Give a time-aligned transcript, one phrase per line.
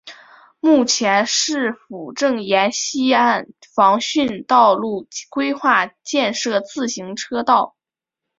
[0.59, 7.75] 目前市府正沿溪岸防汛道路规划建设自行车道。